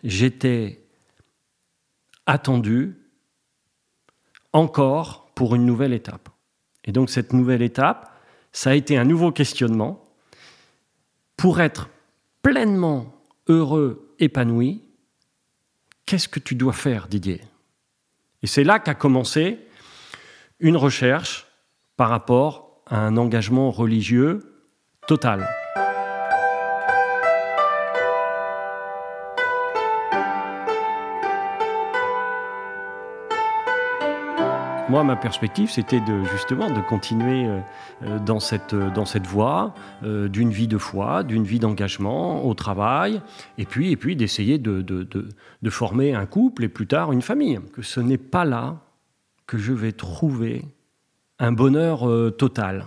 j'étais 0.02 0.86
attendu 2.26 2.96
encore 4.52 5.26
pour 5.34 5.54
une 5.54 5.66
nouvelle 5.66 5.92
étape. 5.92 6.28
Et 6.84 6.92
donc 6.92 7.10
cette 7.10 7.32
nouvelle 7.32 7.62
étape, 7.62 8.16
ça 8.52 8.70
a 8.70 8.74
été 8.74 8.96
un 8.96 9.04
nouveau 9.04 9.32
questionnement. 9.32 10.04
Pour 11.36 11.60
être 11.60 11.90
pleinement 12.42 13.20
heureux, 13.48 14.14
épanoui, 14.18 14.84
qu'est-ce 16.06 16.28
que 16.28 16.38
tu 16.40 16.54
dois 16.54 16.72
faire, 16.72 17.08
Didier? 17.08 17.40
Et 18.44 18.46
c'est 18.46 18.62
là 18.62 18.78
qu'a 18.78 18.92
commencé 18.92 19.58
une 20.60 20.76
recherche 20.76 21.46
par 21.96 22.10
rapport 22.10 22.82
à 22.84 22.98
un 22.98 23.16
engagement 23.16 23.70
religieux 23.70 24.66
total. 25.06 25.48
Moi, 34.90 35.02
ma 35.02 35.16
perspective, 35.16 35.70
c'était 35.70 36.00
de, 36.00 36.24
justement 36.24 36.68
de 36.68 36.82
continuer 36.82 37.46
euh, 37.46 37.60
euh, 38.02 38.18
dans 38.18 38.38
cette, 38.38 38.74
euh, 38.74 38.90
dans 38.90 39.06
cette 39.06 39.26
voie 39.26 39.74
d'une 40.02 40.50
vie 40.50 40.68
de 40.68 40.76
foi, 40.76 41.22
d'une 41.22 41.44
vie 41.44 41.58
d'engagement 41.58 42.44
au 42.44 42.52
travail, 42.52 43.22
et 43.56 43.64
puis, 43.64 43.90
et 43.92 43.96
puis 43.96 44.14
d'essayer 44.14 44.58
de, 44.58 44.82
de, 44.82 45.02
de, 45.04 45.70
former 45.70 46.14
un 46.14 46.26
couple 46.26 46.64
et 46.64 46.68
plus 46.68 46.86
tard 46.86 47.12
une 47.12 47.22
famille. 47.22 47.58
Que 47.72 47.80
ce 47.80 48.00
n'est 48.00 48.18
pas 48.18 48.44
là 48.44 48.80
que 49.46 49.56
je 49.56 49.72
vais 49.72 49.92
trouver 49.92 50.66
un 51.38 51.52
bonheur 51.52 52.06
total. 52.36 52.86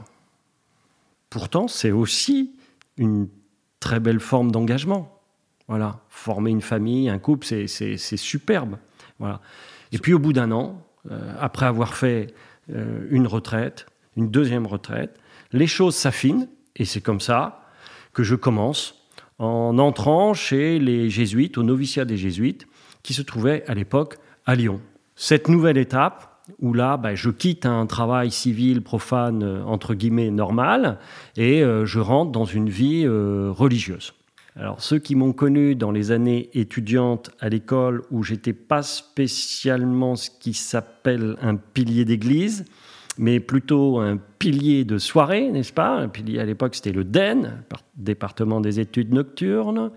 Pourtant, 1.31 1.67
c'est 1.67 1.91
aussi 1.91 2.53
une 2.97 3.27
très 3.79 3.99
belle 3.99 4.19
forme 4.19 4.51
d'engagement. 4.51 5.19
Voilà, 5.67 6.01
former 6.09 6.51
une 6.51 6.61
famille, 6.61 7.09
un 7.09 7.19
couple, 7.19 7.47
c'est 7.47 7.97
superbe. 7.97 8.77
Voilà. 9.17 9.41
Et 9.91 9.97
puis 9.97 10.13
au 10.13 10.19
bout 10.19 10.33
d'un 10.33 10.51
an, 10.51 10.86
après 11.39 11.65
avoir 11.65 11.93
fait 11.93 12.33
euh, 12.73 13.07
une 13.11 13.27
retraite, 13.27 13.85
une 14.17 14.29
deuxième 14.29 14.67
retraite, 14.67 15.17
les 15.53 15.67
choses 15.67 15.95
s'affinent 15.95 16.49
et 16.75 16.83
c'est 16.83 16.99
comme 16.99 17.21
ça 17.21 17.61
que 18.11 18.23
je 18.23 18.35
commence 18.35 18.95
en 19.39 19.77
entrant 19.77 20.33
chez 20.33 20.79
les 20.79 21.09
jésuites, 21.09 21.57
au 21.57 21.63
noviciat 21.63 22.03
des 22.03 22.17
jésuites, 22.17 22.67
qui 23.03 23.13
se 23.13 23.21
trouvaient 23.21 23.63
à 23.67 23.73
l'époque 23.73 24.17
à 24.45 24.55
Lyon. 24.55 24.81
Cette 25.15 25.47
nouvelle 25.47 25.77
étape, 25.77 26.43
où 26.59 26.73
là, 26.73 26.97
ben, 26.97 27.15
je 27.15 27.29
quitte 27.29 27.65
un 27.65 27.85
travail 27.85 28.31
civil 28.31 28.81
profane, 28.81 29.43
euh, 29.43 29.63
entre 29.63 29.93
guillemets, 29.93 30.31
normal, 30.31 30.99
et 31.37 31.61
je 31.61 31.99
rentre 31.99 32.31
dans 32.31 32.45
une 32.45 32.69
vie 32.69 33.07
religieuse. 33.07 34.13
Alors 34.59 34.81
ceux 34.81 34.97
qui 34.97 35.13
m'ont 35.13 35.33
connu 35.33 35.75
dans 35.75 35.91
les 35.91 36.09
années 36.09 36.49
étudiantes 36.55 37.29
à 37.39 37.47
l'école 37.47 38.01
où 38.09 38.23
j'étais 38.23 38.53
pas 38.53 38.81
spécialement 38.81 40.15
ce 40.15 40.31
qui 40.31 40.55
s'appelle 40.55 41.35
un 41.43 41.55
pilier 41.55 42.05
d'église, 42.05 42.65
mais 43.19 43.39
plutôt 43.39 43.99
un 43.99 44.17
pilier 44.17 44.83
de 44.83 44.97
soirée, 44.97 45.51
n'est-ce 45.51 45.73
pas? 45.73 45.97
Un 45.97 46.07
pilier 46.07 46.39
à 46.39 46.45
l'époque 46.45 46.73
c'était 46.73 46.91
le 46.91 47.03
DEN, 47.03 47.63
département 47.95 48.59
des 48.59 48.79
études 48.79 49.13
nocturnes. 49.13 49.91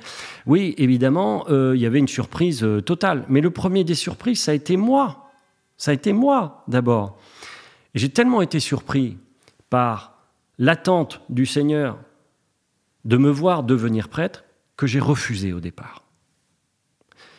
Oui, 0.45 0.75
évidemment, 0.77 1.47
euh, 1.49 1.73
il 1.75 1.81
y 1.81 1.87
avait 1.87 1.99
une 1.99 2.09
surprise 2.09 2.63
euh, 2.63 2.83
totale. 2.83 3.25
Mais 3.31 3.41
le 3.41 3.51
premier 3.51 3.83
des 3.83 3.95
surprises, 3.95 4.43
ça 4.43 4.51
a 4.51 4.55
été 4.55 4.77
moi. 4.77 5.31
Ça 5.79 5.91
a 5.93 5.95
été 5.95 6.13
moi 6.13 6.65
d'abord. 6.69 7.19
J'ai 7.95 8.11
tellement 8.11 8.43
été 8.43 8.61
surpris 8.61 9.17
par 9.71 10.19
l'attente 10.59 11.23
du 11.31 11.47
Seigneur 11.47 11.99
de 13.07 13.17
me 13.17 13.31
voir 13.31 13.63
devenir 13.63 14.11
prêtre 14.11 14.45
que 14.81 14.87
j'ai 14.87 14.99
refusé 14.99 15.53
au 15.53 15.61
départ. 15.61 16.05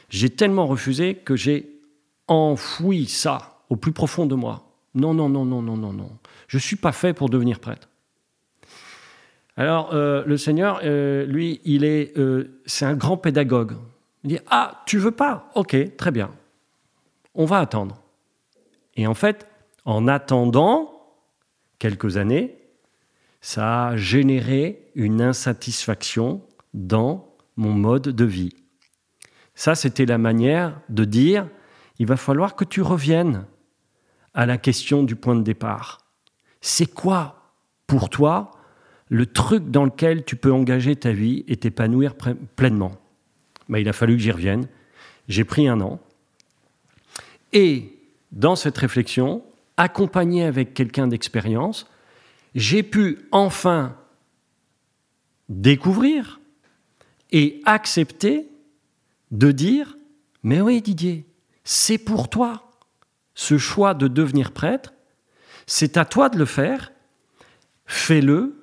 J'ai 0.09 0.29
tellement 0.29 0.67
refusé 0.67 1.15
que 1.15 1.35
j'ai 1.35 1.81
enfoui 2.27 3.07
ça 3.07 3.63
au 3.71 3.75
plus 3.75 3.93
profond 3.93 4.27
de 4.27 4.35
moi. 4.35 4.71
Non, 4.93 5.15
non, 5.15 5.27
non, 5.27 5.43
non, 5.43 5.63
non, 5.63 5.75
non, 5.75 5.91
non. 5.91 6.11
Je 6.47 6.57
ne 6.57 6.61
suis 6.61 6.75
pas 6.75 6.91
fait 6.91 7.15
pour 7.15 7.29
devenir 7.29 7.59
prêtre. 7.59 7.89
Alors, 9.57 9.91
euh, 9.95 10.23
le 10.27 10.37
Seigneur, 10.37 10.81
euh, 10.83 11.25
lui, 11.25 11.61
il 11.63 11.83
est, 11.83 12.15
euh, 12.15 12.61
c'est 12.67 12.85
un 12.85 12.95
grand 12.95 13.17
pédagogue. 13.17 13.73
Il 14.23 14.29
dit 14.29 14.39
Ah, 14.51 14.83
tu 14.85 14.99
veux 14.99 15.09
pas? 15.09 15.49
Ok, 15.55 15.75
très 15.97 16.11
bien. 16.11 16.29
On 17.33 17.45
va 17.45 17.57
attendre. 17.57 18.03
Et 18.95 19.07
en 19.07 19.15
fait, 19.15 19.47
en 19.85 20.07
attendant 20.07 20.93
quelques 21.79 22.17
années, 22.17 22.55
ça 23.39 23.87
a 23.87 23.97
généré 23.97 24.91
une 24.93 25.23
insatisfaction 25.23 26.43
dans 26.75 27.30
mon 27.55 27.73
mode 27.73 28.09
de 28.09 28.25
vie. 28.25 28.55
Ça, 29.55 29.75
c'était 29.75 30.05
la 30.05 30.17
manière 30.17 30.79
de 30.89 31.05
dire, 31.05 31.47
il 31.99 32.07
va 32.07 32.17
falloir 32.17 32.55
que 32.55 32.65
tu 32.65 32.81
reviennes 32.81 33.45
à 34.33 34.45
la 34.45 34.57
question 34.57 35.03
du 35.03 35.15
point 35.15 35.35
de 35.35 35.43
départ. 35.43 35.99
C'est 36.61 36.91
quoi, 36.91 37.53
pour 37.87 38.09
toi, 38.09 38.51
le 39.09 39.25
truc 39.25 39.69
dans 39.69 39.85
lequel 39.85 40.23
tu 40.23 40.35
peux 40.35 40.51
engager 40.51 40.95
ta 40.95 41.11
vie 41.11 41.43
et 41.47 41.57
t'épanouir 41.57 42.15
pleinement? 42.55 42.93
Ben, 43.69 43.79
Il 43.79 43.89
a 43.89 43.93
fallu 43.93 44.15
que 44.15 44.21
j'y 44.21 44.31
revienne. 44.31 44.67
J'ai 45.27 45.43
pris 45.43 45.67
un 45.67 45.81
an. 45.81 45.99
Et 47.53 47.97
dans 48.31 48.55
cette 48.55 48.77
réflexion, 48.77 49.43
accompagné 49.77 50.45
avec 50.45 50.73
quelqu'un 50.73 51.07
d'expérience, 51.07 51.87
j'ai 52.55 52.83
pu 52.83 53.19
enfin 53.31 53.95
découvrir 55.49 56.40
et 57.31 57.61
accepter 57.65 58.49
de 59.31 59.51
dire, 59.51 59.97
mais 60.43 60.61
oui 60.61 60.81
Didier, 60.81 61.25
c'est 61.63 61.97
pour 61.97 62.29
toi. 62.29 62.71
Ce 63.33 63.57
choix 63.57 63.93
de 63.93 64.07
devenir 64.07 64.51
prêtre, 64.51 64.93
c'est 65.65 65.97
à 65.97 66.05
toi 66.05 66.29
de 66.29 66.37
le 66.37 66.45
faire, 66.45 66.91
fais-le, 67.85 68.55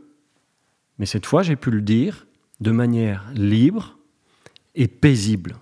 mais 0.99 1.07
cette 1.07 1.27
fois 1.27 1.43
j'ai 1.43 1.57
pu 1.57 1.71
le 1.71 1.81
dire 1.81 2.27
de 2.61 2.71
manière 2.71 3.25
libre 3.35 3.99
et 4.75 4.89
paisible. 4.89 5.57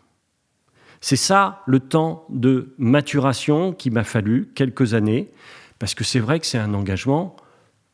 C'est 1.01 1.17
ça 1.17 1.63
le 1.67 1.79
temps 1.79 2.27
de 2.31 2.75
maturation 2.79 3.73
qui 3.73 3.91
m'a 3.91 4.03
fallu, 4.03 4.51
quelques 4.55 4.95
années, 4.95 5.31
parce 5.79 5.95
que 5.95 6.05
c'est 6.05 6.19
vrai 6.19 6.41
que 6.41 6.47
c'est 6.47 6.59
un 6.59 6.75
engagement 6.75 7.37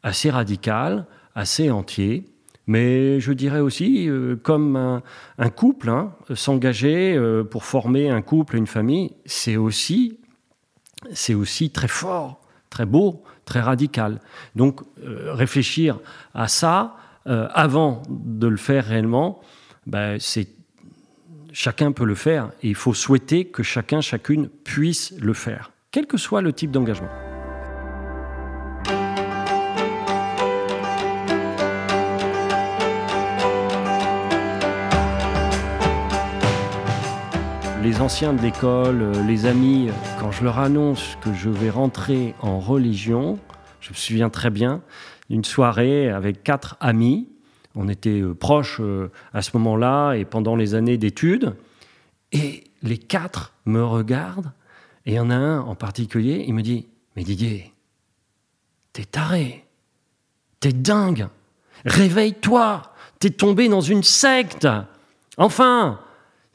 assez 0.02 0.31
radical, 0.31 1.07
assez 1.35 1.71
entier, 1.71 2.32
mais 2.66 3.21
je 3.21 3.33
dirais 3.33 3.61
aussi, 3.61 4.09
euh, 4.09 4.37
comme 4.37 4.76
un, 4.76 5.50
couple, 5.50 5.90
hein, 5.90 6.12
s'engager 6.35 7.14
euh, 7.16 7.45
pour 7.45 7.64
former 7.64 8.11
un 8.11 8.23
couple, 8.23 8.57
une 8.57 8.66
famille, 8.66 9.12
c'est 9.26 9.57
aussi, 9.57 10.19
c'est 11.12 11.35
aussi 11.35 11.71
très 11.71 11.88
fort, 11.88 12.40
très 12.71 12.87
beau, 12.87 13.25
très 13.45 13.61
radical. 13.61 14.21
Donc 14.54 14.81
euh, 15.04 15.33
réfléchir 15.35 15.99
à 16.35 16.49
ça 16.49 16.97
avant 17.25 18.02
de 18.09 18.49
le 18.49 18.57
faire 18.57 18.85
réellement, 18.85 19.40
ben, 19.87 20.19
chacun 21.52 21.92
peut 21.92 22.04
le 22.04 22.16
faire 22.16 22.50
et 22.64 22.71
il 22.71 22.75
faut 22.75 22.95
souhaiter 22.95 23.45
que 23.45 23.62
chacun, 23.62 24.00
chacune 24.00 24.49
puisse 24.49 25.14
le 25.21 25.33
faire, 25.33 25.71
quel 25.92 26.09
que 26.09 26.16
soit 26.16 26.42
le 26.42 26.52
type 26.52 26.73
d'engagement. 26.73 27.32
Les 37.83 38.01
anciens 38.01 38.33
de 38.33 38.41
l'école, 38.41 39.03
euh, 39.03 39.25
les 39.25 39.45
amis, 39.45 39.89
quand 40.21 40.31
je 40.31 40.45
leur 40.45 40.61
annonce 40.61 41.19
que 41.21 41.35
je 41.35 41.51
vais 41.51 41.69
rentrer 41.69 42.35
en 42.41 42.61
religion, 42.61 43.41
je 43.81 43.91
me 43.91 43.95
souviens 43.97 44.31
très 44.31 44.51
bien, 44.51 44.83
une 45.31 45.45
soirée 45.45 46.09
avec 46.09 46.45
quatre 46.45 46.77
amis. 46.79 47.29
On 47.75 47.89
était 47.89 48.21
euh, 48.21 48.35
proches 48.35 48.79
euh, 48.81 49.11
à 49.35 49.43
ce 49.43 49.57
moment-là 49.57 50.15
et 50.15 50.25
pendant 50.25 50.55
les 50.55 50.77
années 50.77 50.97
d'études. 50.97 51.57
Et 52.31 52.62
les 52.83 52.99
quatre 52.99 53.53
me 53.67 53.85
regardent. 53.85 54.53
Et 55.05 55.12
il 55.12 55.17
y 55.17 55.21
en 55.21 55.31
a 55.31 55.35
un 55.35 55.61
en 55.61 55.75
particulier, 55.75 56.45
il 56.47 56.55
me 56.55 56.62
dit 56.62 56.87
Mais 57.17 57.25
Didier, 57.25 57.73
t'es 58.93 59.05
taré, 59.05 59.65
t'es 60.61 60.73
dingue, 60.73 61.27
réveille-toi, 61.85 62.93
t'es 63.19 63.31
tombé 63.31 63.69
dans 63.69 63.81
une 63.81 64.05
secte. 64.05 64.69
Enfin, 65.37 65.99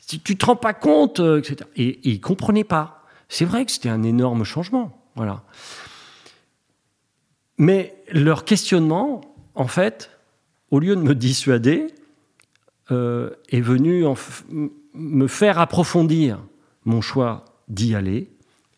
tu, 0.07 0.19
tu 0.19 0.37
te 0.37 0.45
rends 0.45 0.55
pas 0.55 0.73
compte, 0.73 1.19
euh, 1.19 1.39
etc. 1.39 1.69
Et, 1.75 1.87
et 1.87 2.09
ils 2.11 2.21
comprenaient 2.21 2.63
pas. 2.63 3.03
C'est 3.29 3.45
vrai 3.45 3.65
que 3.65 3.71
c'était 3.71 3.89
un 3.89 4.03
énorme 4.03 4.43
changement, 4.43 5.01
voilà. 5.15 5.43
Mais 7.57 7.95
leur 8.11 8.45
questionnement, 8.45 9.21
en 9.55 9.67
fait, 9.67 10.11
au 10.71 10.79
lieu 10.79 10.95
de 10.95 11.01
me 11.01 11.15
dissuader, 11.15 11.87
euh, 12.91 13.31
est 13.49 13.61
venu 13.61 14.05
en 14.05 14.15
me 14.93 15.27
faire 15.27 15.59
approfondir 15.59 16.39
mon 16.85 17.01
choix 17.01 17.43
d'y 17.67 17.95
aller. 17.95 18.31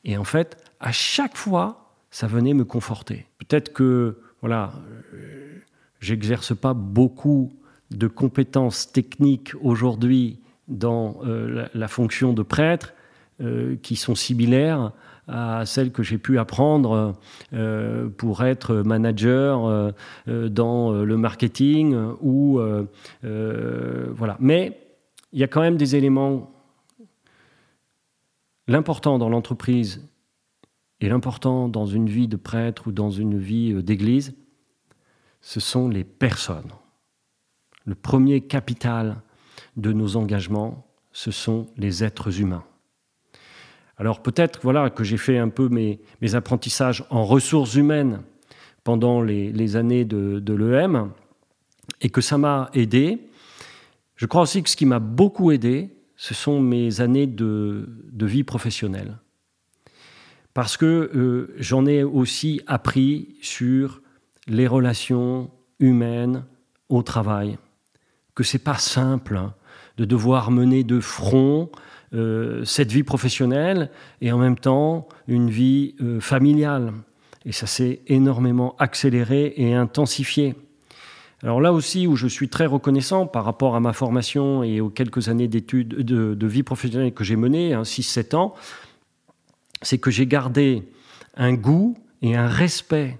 Et 0.03 0.17
en 0.17 0.23
fait, 0.23 0.57
à 0.79 0.91
chaque 0.91 1.37
fois, 1.37 1.93
ça 2.09 2.25
venait 2.25 2.55
me 2.55 2.65
conforter. 2.65 3.27
Peut-être 3.37 3.71
que, 3.71 4.19
voilà, 4.41 4.73
euh, 5.13 5.59
j'exerce 5.99 6.55
pas 6.55 6.73
beaucoup 6.73 7.53
de 7.91 8.07
compétences 8.07 8.91
techniques 8.91 9.53
aujourd'hui 9.61 10.39
dans 10.69 11.17
euh, 11.25 11.67
la, 11.73 11.87
fonction 11.87 12.33
de 12.33 12.43
prêtre 12.43 12.93
euh, 13.41 13.75
qui 13.81 13.95
sont 13.95 14.15
similaires 14.15 14.91
à 15.27 15.65
celles 15.65 15.91
que 15.91 16.01
j'ai 16.01 16.17
pu 16.17 16.39
apprendre 16.39 17.15
euh, 17.53 18.09
pour 18.09 18.43
être 18.43 18.75
manager 18.77 19.93
dans 20.25 20.91
le 20.91 21.17
marketing 21.17 21.95
ou 22.21 22.59
voilà. 23.21 24.37
Mais 24.39 24.79
il 25.31 25.39
y 25.39 25.43
a 25.43 25.47
quand 25.47 25.61
même 25.61 25.77
des 25.77 25.95
éléments. 25.95 26.51
L'important 28.67 29.19
dans 29.19 29.29
l'entreprise 29.29 30.07
et 30.99 31.09
l'important 31.09 31.69
dans 31.69 31.85
une 31.85 32.09
vie 32.09 32.27
de 32.27 32.37
prêtre 32.37 32.87
ou 32.87 32.91
dans 32.91 33.11
une 33.11 33.37
vie 33.37 33.83
d'église, 33.83 34.35
ce 35.41 35.59
sont 35.59 35.89
les 35.89 36.03
personnes. 36.03 36.71
Le 37.85 37.95
premier 37.95 38.41
capital 38.41 39.21
de 39.79 39.93
nos 39.93 40.15
engagements, 40.15 40.85
ce 41.11 41.31
sont 41.31 41.67
les 41.77 42.03
êtres 42.03 42.41
humains. 42.41 42.63
Alors 43.97 44.21
peut-être 44.21 44.59
voilà 44.63 44.89
que 44.89 45.03
j'ai 45.03 45.17
fait 45.17 45.37
un 45.37 45.49
peu 45.49 45.67
mes, 45.67 45.99
mes, 46.21 46.35
apprentissages 46.35 47.03
en 47.09 47.25
ressources 47.25 47.75
humaines 47.75 48.21
pendant 48.83 49.21
les, 49.21 49.75
années 49.75 50.05
de, 50.05 50.53
l'EM 50.53 51.11
et 52.01 52.09
que 52.09 52.21
ça 52.21 52.37
m'a 52.37 52.69
aidé. 52.73 53.19
Je 54.15 54.25
crois 54.25 54.43
aussi 54.43 54.63
que 54.63 54.69
ce 54.69 54.77
qui 54.77 54.85
m'a 54.85 54.99
beaucoup 54.99 55.51
aidé, 55.51 55.89
ce 56.15 56.33
sont 56.33 56.61
mes 56.61 57.01
années 57.01 57.27
de, 57.27 57.89
de 58.11 58.25
vie 58.25 58.43
professionnelle. 58.43 59.17
Parce 60.53 60.77
que 60.77 61.11
euh, 61.13 61.53
j'en 61.57 61.85
ai 61.85 62.03
aussi 62.03 62.61
appris 62.67 63.35
sur 63.41 64.01
les 64.47 64.67
relations 64.67 65.51
humaines 65.79 66.45
au 66.89 67.03
travail, 67.03 67.57
que 68.33 68.43
c'est 68.43 68.63
pas 68.63 68.77
simple 68.77 69.37
hein, 69.37 69.53
de 69.99 70.05
devoir 70.05 70.49
mener 70.49 70.85
de 70.85 71.01
front 71.01 71.69
euh, 72.13 72.63
cette 72.63 72.91
vie 72.91 73.03
professionnelle 73.03 73.91
et 74.21 74.31
en 74.31 74.37
même 74.37 74.57
temps 74.57 75.09
une 75.27 75.49
vie 75.49 75.93
euh, 76.01 76.21
familiale. 76.21 76.93
Et 77.45 77.51
ça 77.51 77.67
s'est 77.67 77.99
énormément 78.07 78.75
accéléré 78.79 79.53
et 79.57 79.73
intensifié. 79.73 80.55
Alors 81.43 81.59
là 81.59 81.73
aussi, 81.73 82.07
où 82.07 82.15
je 82.15 82.27
suis 82.27 82.47
très 82.47 82.65
reconnaissant 82.65 83.27
par 83.27 83.43
rapport 83.43 83.75
à 83.75 83.81
ma 83.81 83.91
formation 83.91 84.63
et 84.63 84.79
aux 84.79 84.89
quelques 84.89 85.27
années 85.27 85.49
d'études 85.49 85.89
de, 85.89 86.47
vie 86.47 86.63
professionnelle 86.63 87.13
que 87.13 87.25
j'ai 87.25 87.35
menées, 87.35 87.73
hein, 87.73 87.83
6-7 87.83 88.35
ans, 88.35 88.53
c'est 89.81 89.97
que 89.97 90.11
j'ai 90.11 90.27
gardé 90.27 90.83
un 91.35 91.53
goût 91.53 91.97
et 92.21 92.35
un 92.37 92.47
respect 92.47 93.17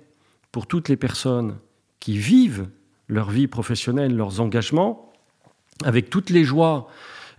pour 0.51 0.65
toutes 0.65 0.87
les 0.87 0.97
personnes 0.97 1.57
qui 1.99 2.17
vivent 2.17 2.67
leur 3.07 3.29
vie 3.29 3.47
professionnelle, 3.47 4.15
leurs 4.15 4.39
engagements, 4.39 5.09
avec 5.83 6.09
toutes 6.09 6.29
les 6.29 6.43
joies 6.43 6.89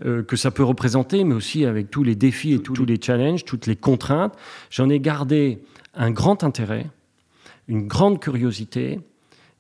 euh, 0.04 0.22
que 0.22 0.36
ça 0.36 0.50
peut 0.50 0.64
représenter, 0.64 1.24
mais 1.24 1.34
aussi 1.34 1.64
avec 1.64 1.90
tous 1.90 2.02
les 2.02 2.14
défis 2.14 2.54
et 2.54 2.62
tous, 2.62 2.72
tous 2.72 2.84
les 2.84 3.00
challenges, 3.00 3.44
toutes 3.44 3.66
les 3.66 3.76
contraintes. 3.76 4.34
J'en 4.70 4.88
ai 4.88 5.00
gardé 5.00 5.62
un 5.94 6.10
grand 6.10 6.44
intérêt, 6.44 6.86
une 7.68 7.86
grande 7.86 8.20
curiosité 8.20 9.00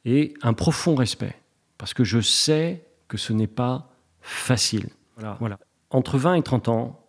et 0.04 0.34
un 0.42 0.54
profond 0.54 0.94
respect, 0.94 1.34
parce 1.76 1.94
que 1.94 2.04
je 2.04 2.20
sais 2.20 2.84
que 3.08 3.18
ce 3.18 3.32
n'est 3.32 3.46
pas 3.46 3.90
facile. 4.20 4.88
Voilà. 5.16 5.36
voilà. 5.40 5.58
Entre 5.90 6.18
20 6.18 6.34
et 6.34 6.42
30 6.42 6.68
ans, 6.68 7.00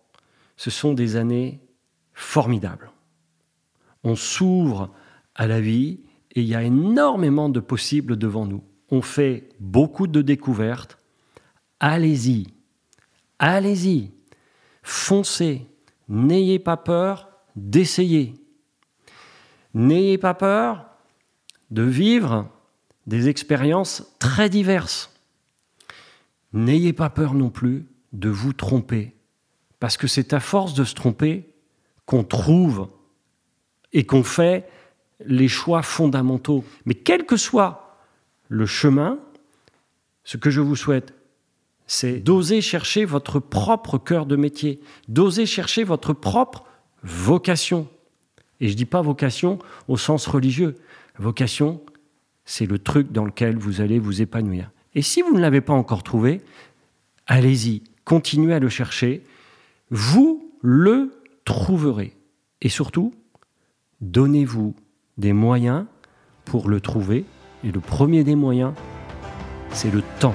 ce 0.56 0.70
sont 0.70 0.92
des 0.92 1.16
années 1.16 1.60
formidables. 2.12 2.90
On 4.04 4.16
s'ouvre 4.16 4.90
à 5.34 5.46
la 5.46 5.60
vie 5.60 6.00
et 6.34 6.42
il 6.42 6.46
y 6.46 6.54
a 6.54 6.62
énormément 6.62 7.48
de 7.48 7.60
possibles 7.60 8.16
devant 8.16 8.46
nous. 8.46 8.62
On 8.90 9.02
fait 9.02 9.48
beaucoup 9.60 10.06
de 10.06 10.22
découvertes. 10.22 10.98
Allez-y, 11.84 12.46
allez-y, 13.40 14.12
foncez, 14.84 15.66
n'ayez 16.08 16.60
pas 16.60 16.76
peur 16.76 17.28
d'essayer. 17.56 18.34
N'ayez 19.74 20.16
pas 20.16 20.34
peur 20.34 20.86
de 21.72 21.82
vivre 21.82 22.48
des 23.08 23.28
expériences 23.28 24.14
très 24.20 24.48
diverses. 24.48 25.12
N'ayez 26.52 26.92
pas 26.92 27.10
peur 27.10 27.34
non 27.34 27.50
plus 27.50 27.84
de 28.12 28.28
vous 28.28 28.52
tromper, 28.52 29.16
parce 29.80 29.96
que 29.96 30.06
c'est 30.06 30.34
à 30.34 30.38
force 30.38 30.74
de 30.74 30.84
se 30.84 30.94
tromper 30.94 31.52
qu'on 32.06 32.22
trouve 32.22 32.90
et 33.92 34.06
qu'on 34.06 34.22
fait 34.22 34.70
les 35.26 35.48
choix 35.48 35.82
fondamentaux. 35.82 36.64
Mais 36.84 36.94
quel 36.94 37.26
que 37.26 37.36
soit 37.36 37.98
le 38.48 38.66
chemin, 38.66 39.18
ce 40.22 40.36
que 40.36 40.48
je 40.48 40.60
vous 40.60 40.76
souhaite, 40.76 41.12
c'est 41.86 42.20
d'oser 42.20 42.60
chercher 42.60 43.04
votre 43.04 43.38
propre 43.38 43.98
cœur 43.98 44.26
de 44.26 44.36
métier, 44.36 44.80
d'oser 45.08 45.46
chercher 45.46 45.84
votre 45.84 46.12
propre 46.12 46.64
vocation. 47.02 47.88
Et 48.60 48.68
je 48.68 48.72
ne 48.72 48.76
dis 48.76 48.84
pas 48.84 49.02
vocation 49.02 49.58
au 49.88 49.96
sens 49.96 50.26
religieux. 50.26 50.76
Vocation, 51.18 51.80
c'est 52.44 52.66
le 52.66 52.78
truc 52.78 53.12
dans 53.12 53.24
lequel 53.24 53.56
vous 53.56 53.80
allez 53.80 53.98
vous 53.98 54.22
épanouir. 54.22 54.70
Et 54.94 55.02
si 55.02 55.22
vous 55.22 55.34
ne 55.34 55.40
l'avez 55.40 55.60
pas 55.60 55.72
encore 55.72 56.02
trouvé, 56.02 56.40
allez-y, 57.26 57.82
continuez 58.04 58.54
à 58.54 58.58
le 58.58 58.68
chercher. 58.68 59.22
Vous 59.90 60.52
le 60.60 61.12
trouverez. 61.44 62.14
Et 62.60 62.68
surtout, 62.68 63.12
donnez-vous 64.00 64.74
des 65.18 65.32
moyens 65.32 65.86
pour 66.44 66.68
le 66.68 66.80
trouver. 66.80 67.24
Et 67.64 67.70
le 67.70 67.80
premier 67.80 68.24
des 68.24 68.34
moyens, 68.34 68.72
c'est 69.72 69.90
le 69.92 70.02
temps. 70.20 70.34